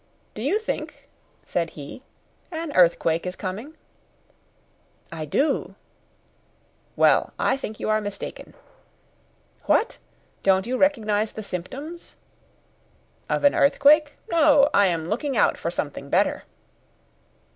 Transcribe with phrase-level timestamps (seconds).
[0.33, 1.07] "Do you think,"
[1.45, 2.01] said he,
[2.49, 3.75] "an earthquake is coming?"
[5.11, 5.75] "I do."
[6.95, 8.55] "Well, I think you are mistaken."
[9.65, 9.99] "What!
[10.41, 12.15] don't you recognise the symptoms?"
[13.29, 14.17] "Of an earthquake?
[14.31, 14.71] no!
[14.73, 16.45] I am looking out for something better."